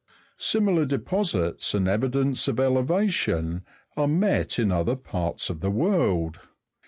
[0.39, 3.61] Similar deposits and evidence of elevation
[3.95, 6.39] are met in other parts of the world.